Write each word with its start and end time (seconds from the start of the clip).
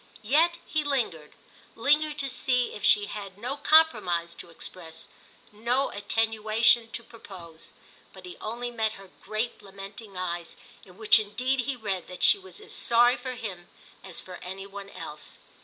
Yet 0.23 0.57
he 0.65 0.83
lingered—lingered 0.83 2.17
to 2.17 2.27
see 2.31 2.73
if 2.73 2.83
she 2.83 3.05
had 3.05 3.37
no 3.37 3.55
compromise 3.55 4.33
to 4.33 4.49
express, 4.49 5.07
no 5.51 5.91
attenuation 5.91 6.89
to 6.93 7.03
propose. 7.03 7.73
But 8.11 8.25
he 8.25 8.35
only 8.41 8.71
met 8.71 8.93
her 8.93 9.11
great 9.21 9.61
lamenting 9.61 10.17
eyes, 10.17 10.55
in 10.85 10.97
which 10.97 11.19
indeed 11.19 11.59
he 11.69 11.75
read 11.75 12.07
that 12.07 12.23
she 12.23 12.39
was 12.39 12.59
as 12.59 12.73
sorry 12.73 13.15
for 13.15 13.35
him 13.35 13.69
as 14.03 14.19
for 14.19 14.37
any 14.37 14.65
one 14.65 14.89
else. 14.89 15.37